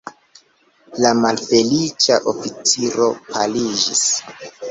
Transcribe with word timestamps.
La 1.05 1.11
malfeliĉa 1.25 2.17
oficiro 2.33 3.11
paliĝis. 3.31 4.03